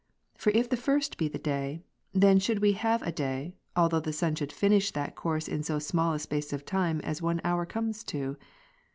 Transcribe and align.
For 0.35 0.49
if 0.53 0.67
the 0.67 0.77
first 0.77 1.19
be 1.19 1.27
the 1.27 1.37
day; 1.37 1.83
then 2.11 2.39
should 2.39 2.57
we 2.57 2.71
have 2.71 3.03
a 3.03 3.11
day, 3.11 3.53
although 3.75 3.99
the 3.99 4.11
sun 4.11 4.33
should 4.33 4.51
finish 4.51 4.89
that 4.89 5.15
course 5.15 5.47
in 5.47 5.61
so 5.61 5.77
small 5.77 6.13
a 6.13 6.17
space 6.17 6.51
of 6.53 6.65
time, 6.65 7.01
as 7.01 7.21
one 7.21 7.39
hour 7.45 7.67
comes 7.67 8.03
to. 8.05 8.35